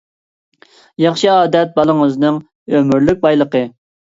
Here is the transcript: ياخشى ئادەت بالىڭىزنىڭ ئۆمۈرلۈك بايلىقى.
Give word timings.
ياخشى 1.03 1.29
ئادەت 1.33 1.77
بالىڭىزنىڭ 1.77 2.41
ئۆمۈرلۈك 2.75 3.25
بايلىقى. 3.27 3.63